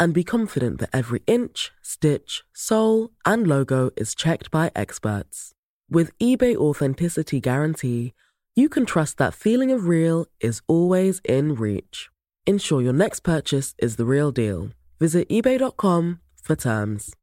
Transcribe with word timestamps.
and 0.00 0.14
be 0.14 0.24
confident 0.24 0.80
that 0.80 0.90
every 0.92 1.22
inch, 1.26 1.70
stitch, 1.82 2.42
sole, 2.54 3.10
and 3.24 3.46
logo 3.46 3.90
is 3.96 4.14
checked 4.14 4.50
by 4.50 4.72
experts. 4.74 5.52
With 5.90 6.16
eBay 6.18 6.56
Authenticity 6.56 7.38
Guarantee, 7.40 8.14
you 8.56 8.68
can 8.68 8.86
trust 8.86 9.18
that 9.18 9.34
feeling 9.34 9.70
of 9.70 9.86
real 9.86 10.26
is 10.40 10.62
always 10.66 11.20
in 11.24 11.54
reach. 11.54 12.08
Ensure 12.46 12.82
your 12.82 12.92
next 12.94 13.20
purchase 13.20 13.74
is 13.78 13.96
the 13.96 14.06
real 14.06 14.32
deal. 14.32 14.70
Visit 14.98 15.28
eBay.com 15.28 16.20
for 16.42 16.56
terms. 16.56 17.14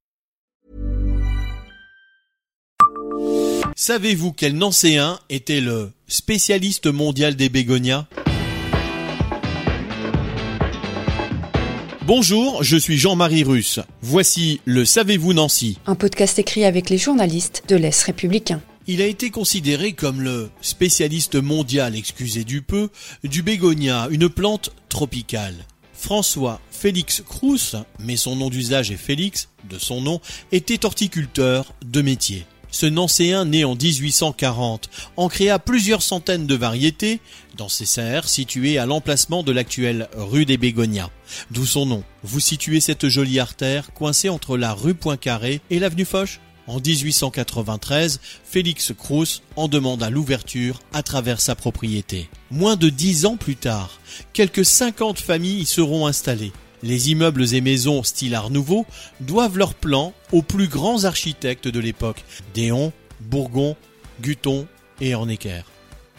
Savez-vous 3.75 4.31
quel 4.33 4.55
Nancéen 4.55 5.19
était 5.29 5.61
le 5.61 5.91
spécialiste 6.07 6.87
mondial 6.87 7.35
des 7.35 7.49
bégonias 7.49 8.07
Bonjour, 12.07 12.63
je 12.63 12.77
suis 12.77 12.97
Jean-Marie 12.97 13.43
Russe. 13.43 13.81
Voici 14.01 14.61
le 14.63 14.85
Savez-vous 14.85 15.33
Nancy 15.33 15.77
Un 15.85 15.95
podcast 15.95 16.39
écrit 16.39 16.63
avec 16.63 16.89
les 16.89 16.97
journalistes 16.97 17.63
de 17.67 17.75
l'Est 17.75 18.01
républicain. 18.01 18.61
Il 18.87 19.01
a 19.01 19.05
été 19.05 19.29
considéré 19.29 19.91
comme 19.91 20.21
le 20.21 20.49
spécialiste 20.61 21.35
mondial, 21.35 21.97
excusez 21.97 22.45
du 22.45 22.61
peu, 22.61 22.87
du 23.25 23.41
bégonia, 23.41 24.07
une 24.09 24.29
plante 24.29 24.69
tropicale. 24.87 25.65
François 25.91 26.61
Félix 26.71 27.21
Crous, 27.27 27.75
mais 27.99 28.15
son 28.15 28.37
nom 28.37 28.49
d'usage 28.49 28.89
est 28.89 28.95
Félix, 28.95 29.49
de 29.69 29.77
son 29.77 29.99
nom, 29.99 30.21
était 30.53 30.85
horticulteur 30.85 31.73
de 31.85 32.01
métier. 32.01 32.45
Ce 32.69 32.85
Nancéen, 32.85 33.45
né 33.45 33.63
en 33.63 33.75
1840, 33.75 34.89
en 35.15 35.29
créa 35.29 35.59
plusieurs 35.59 36.01
centaines 36.01 36.47
de 36.47 36.55
variétés 36.55 37.19
dans 37.57 37.69
ses 37.69 37.85
serres 37.85 38.27
situées 38.27 38.77
à 38.77 38.85
l'emplacement 38.85 39.43
de 39.43 39.51
l'actuelle 39.51 40.09
rue 40.15 40.45
des 40.45 40.57
Bégonias. 40.57 41.09
D'où 41.51 41.65
son 41.65 41.85
nom. 41.85 42.03
Vous 42.23 42.39
situez 42.39 42.79
cette 42.79 43.07
jolie 43.07 43.39
artère 43.39 43.93
coincée 43.93 44.29
entre 44.29 44.57
la 44.57 44.73
rue 44.73 44.93
Poincaré 44.93 45.61
et 45.69 45.79
l'avenue 45.79 46.05
Foch 46.05 46.39
en 46.67 46.79
1893, 46.81 48.19
Félix 48.43 48.91
Crous 48.97 49.41
en 49.55 49.69
demanda 49.69 50.09
l'ouverture 50.09 50.81
à 50.91 51.01
travers 51.01 51.39
sa 51.39 51.55
propriété. 51.55 52.29
Moins 52.51 52.75
de 52.75 52.89
dix 52.89 53.25
ans 53.25 53.37
plus 53.37 53.55
tard, 53.55 54.01
quelques 54.33 54.65
50 54.65 55.19
familles 55.19 55.61
y 55.61 55.65
seront 55.65 56.07
installées. 56.07 56.51
Les 56.83 57.09
immeubles 57.09 57.53
et 57.55 57.61
maisons 57.61 58.03
style 58.03 58.35
Art 58.35 58.51
Nouveau 58.51 58.85
doivent 59.19 59.57
leur 59.57 59.73
plan 59.73 60.13
aux 60.31 60.43
plus 60.43 60.67
grands 60.67 61.05
architectes 61.05 61.67
de 61.67 61.79
l'époque, 61.79 62.23
Déon, 62.53 62.93
Bourgon, 63.19 63.75
Guton 64.21 64.67
et 65.01 65.15
Hornecker. 65.15 65.63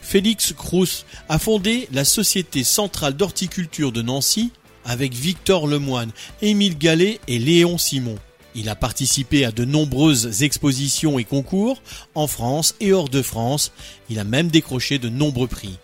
Félix 0.03 0.53
Crous 0.53 1.05
a 1.28 1.39
fondé 1.39 1.89
la 1.92 2.05
Société 2.05 2.65
centrale 2.65 3.15
d'horticulture 3.15 3.92
de 3.92 4.03
Nancy 4.03 4.50
avec 4.84 5.15
Victor 5.15 5.67
Lemoine, 5.67 6.12
Émile 6.42 6.78
Gallet 6.78 7.20
et 7.28 7.39
Léon 7.39 7.78
Simon. 7.78 8.19
Il 8.55 8.69
a 8.69 8.75
participé 8.75 9.45
à 9.45 9.53
de 9.53 9.65
nombreuses 9.65 10.43
expositions 10.43 11.19
et 11.19 11.25
concours 11.25 11.83
en 12.15 12.27
France 12.27 12.75
et 12.81 12.93
hors 12.93 13.09
de 13.09 13.22
France. 13.22 13.70
Il 14.09 14.19
a 14.19 14.25
même 14.25 14.48
décroché 14.48 14.98
de 14.98 15.09
nombreux 15.09 15.47
prix. 15.47 15.78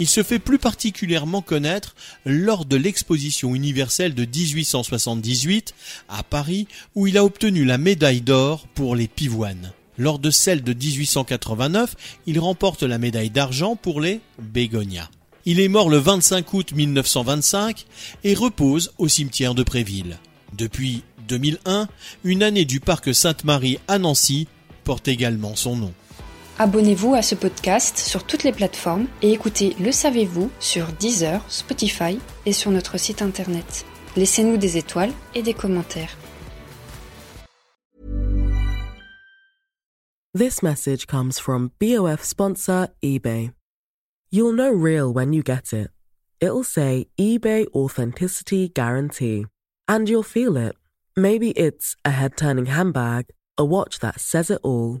Il 0.00 0.08
se 0.08 0.22
fait 0.22 0.38
plus 0.38 0.58
particulièrement 0.58 1.42
connaître 1.42 1.94
lors 2.24 2.64
de 2.64 2.76
l'exposition 2.76 3.54
universelle 3.54 4.14
de 4.14 4.24
1878 4.24 5.74
à 6.08 6.22
Paris 6.22 6.66
où 6.94 7.06
il 7.06 7.18
a 7.18 7.24
obtenu 7.24 7.66
la 7.66 7.76
médaille 7.76 8.22
d'or 8.22 8.66
pour 8.74 8.96
les 8.96 9.08
pivoines. 9.08 9.72
Lors 9.98 10.18
de 10.18 10.30
celle 10.30 10.62
de 10.62 10.72
1889, 10.72 11.94
il 12.26 12.38
remporte 12.38 12.82
la 12.82 12.96
médaille 12.96 13.28
d'argent 13.28 13.76
pour 13.76 14.00
les 14.00 14.22
bégonias. 14.38 15.10
Il 15.44 15.60
est 15.60 15.68
mort 15.68 15.90
le 15.90 15.98
25 15.98 16.50
août 16.54 16.72
1925 16.74 17.84
et 18.24 18.32
repose 18.32 18.92
au 18.96 19.06
cimetière 19.06 19.54
de 19.54 19.62
Préville. 19.62 20.18
Depuis 20.56 21.02
2001, 21.28 21.88
une 22.24 22.42
année 22.42 22.64
du 22.64 22.80
parc 22.80 23.14
Sainte-Marie 23.14 23.78
à 23.86 23.98
Nancy 23.98 24.48
porte 24.84 25.08
également 25.08 25.56
son 25.56 25.76
nom. 25.76 25.92
Abonnez-vous 26.62 27.14
à 27.14 27.22
ce 27.22 27.34
podcast 27.34 27.96
sur 27.96 28.22
toutes 28.24 28.42
les 28.42 28.52
plateformes 28.52 29.06
et 29.22 29.32
écoutez 29.32 29.74
Le 29.80 29.90
Savez-vous 29.90 30.50
sur 30.60 30.88
Deezer, 30.92 31.42
Spotify 31.50 32.18
et 32.44 32.52
sur 32.52 32.70
notre 32.70 32.98
site 32.98 33.22
internet. 33.22 33.86
Laissez-nous 34.14 34.58
des 34.58 34.76
étoiles 34.76 35.12
et 35.34 35.42
des 35.42 35.54
commentaires. 35.54 36.18
This 40.34 40.62
message 40.62 41.06
comes 41.06 41.40
from 41.40 41.70
BOF 41.80 42.22
sponsor 42.22 42.88
eBay. 43.02 43.52
You'll 44.30 44.52
know 44.52 44.70
real 44.70 45.10
when 45.10 45.32
you 45.32 45.42
get 45.42 45.72
it. 45.72 45.88
It'll 46.42 46.62
say 46.62 47.06
eBay 47.18 47.68
Authenticity 47.72 48.68
Guarantee. 48.68 49.46
And 49.88 50.10
you'll 50.10 50.22
feel 50.22 50.58
it. 50.58 50.76
Maybe 51.16 51.52
it's 51.52 51.96
a 52.04 52.10
head 52.10 52.36
turning 52.36 52.66
handbag, 52.66 53.30
a 53.56 53.64
watch 53.64 54.00
that 54.00 54.20
says 54.20 54.50
it 54.50 54.60
all, 54.62 55.00